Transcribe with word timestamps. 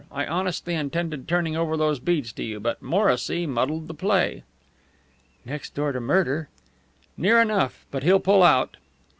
I 0.11 0.25
honestly 0.25 0.73
intended 0.73 1.27
turning 1.27 1.55
over 1.55 1.77
those 1.77 1.99
beads 1.99 2.33
to 2.33 2.43
you, 2.43 2.59
but 2.59 2.81
Morrissy 2.81 3.45
muddled 3.45 3.87
the 3.87 3.93
play." 3.93 4.41
"Next 5.45 5.75
door 5.75 5.91
to 5.91 5.99
murder." 6.01 6.49
"Near 7.17 7.39
enough, 7.39 7.85
but 7.91 8.01
he'll 8.01 8.19
pull 8.19 8.41
out." 8.41 8.77